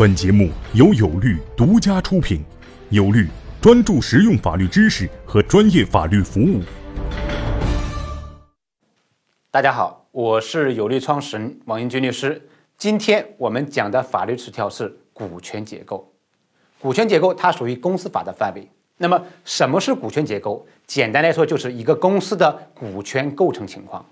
[0.00, 2.42] 本节目由有律独家出品，
[2.88, 3.28] 有律
[3.60, 6.62] 专注实用法律知识和专业法律服务。
[9.50, 12.48] 大家好，我是有律创始人王英军律师。
[12.78, 16.10] 今天我们讲的法律词条是股权结构。
[16.80, 18.66] 股权结构它属于公司法的范围。
[18.96, 20.66] 那么什么是股权结构？
[20.86, 24.02] 简单来说，就是一个公司的股权构成情况。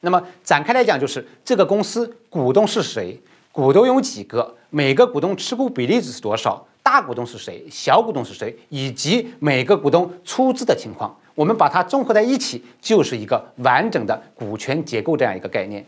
[0.00, 3.20] 那么展开来讲，就是这个公司股东是谁？
[3.56, 4.54] 股东有几个？
[4.68, 6.62] 每个股东持股比例是多少？
[6.82, 7.64] 大股东是谁？
[7.70, 8.54] 小股东是谁？
[8.68, 15.82] 以及每个股东出资的情况，我们把它综合在一起，就是一个完整的股权结构这样一个概念。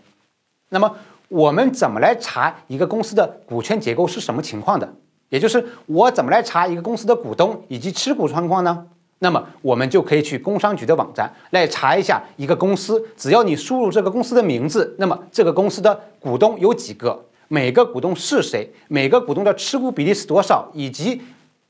[0.71, 0.91] 那么
[1.29, 4.91] 我们怎么来查一个公司的股权结构是什么情况的？
[5.29, 8.87] 也就是我怎么来查一个公司的股东以及持股状况呢？
[9.19, 17.27] 那么我们就可以去工商局的网站来查一下一个公司，只要你输入这个公司的名字，那么这个公司的股东有几个？
[17.49, 18.71] 每个股东是谁？
[18.89, 20.71] 每个股东的持股比例是多少？
[20.75, 21.21] 以及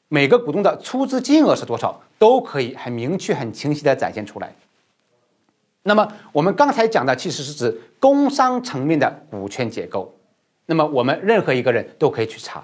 [0.08, 2.00] 每个股东的出资金额是多少？
[2.18, 4.52] 都可以很明确、很清晰地展现出来。
[5.84, 10.12] 那么我们刚才讲的其实是指工商层面的股权结构。
[10.66, 12.62] 那么我们任何一个人都可以去查，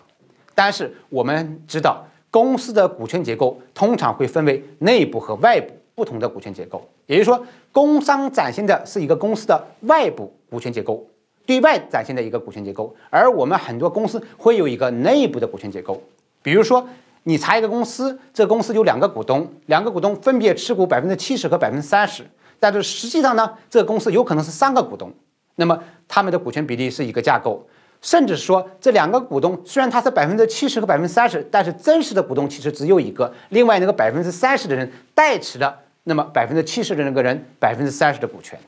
[0.55, 6.87] 但是我们知道公司的股权结构通常会分为内部和外部不同的股权结构。
[7.07, 11.07] 也就是说，工商展现的是一个公司的外部股权结构。
[11.47, 16.03] 对外展现的一个股权结构，而我们很多公司会有一个内部的股权结构。
[16.43, 16.87] 比如说，
[17.25, 22.25] 你查一个公司，这公司有两个股东，两个股东分别持股百分之七十和百分之三十，
[22.61, 25.13] 但是实际上呢，这个公司有可能是三个股东，
[25.57, 27.67] 那么他们的股权比例是一个架构，
[28.01, 38.59] 甚至说这两个股东虽然他是百分之七十和百分之三十，但是真实的股东其实只有一个，另外那个百分之三十的人代持了那么百分之七十的那个人百分之三十的股权。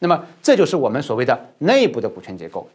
[0.00, 2.66] 那么，这就是我们所谓的内部的股权结构。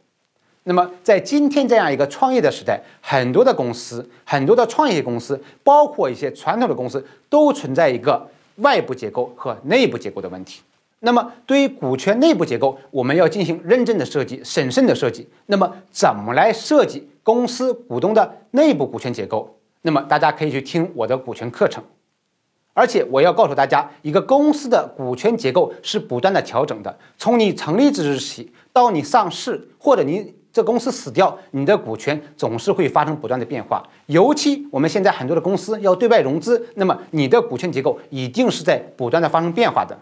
[0.63, 10.61] 那么，在今天这样一个创业的时代，很多的公司、很多的创业公司，包括一些传统的公司，都存在一个外部结构和内部结构的问题。
[10.99, 15.27] 那么，对于股权内部结构，我们要进行认真的设计、审慎的设计。
[15.47, 19.55] 那么，怎么来设计公司股东的内部股权结构？
[19.81, 21.83] 那么，大家可以去听我的股权课程。
[22.75, 26.93] 而且我要告诉大家，一个公司的股权结构是不断的调整的。
[27.17, 33.81] 从你成立之日起到你上市，或者你这公司死掉，你的股权总是会发生不断的变化。
[34.07, 39.97] 尤其我们现在很多的公司要对外融资，那么你的股权结构一定是在不断的发生变化的。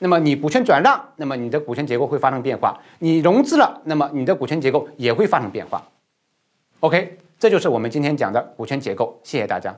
[0.00, 5.82] 那么你股权转让，那么你的股权结构会发生变化；你融资了，那么你的股权结构也会发生变化。
[6.80, 9.18] OK，这就是我们今天讲的股权结构。
[9.22, 9.74] 谢谢大家。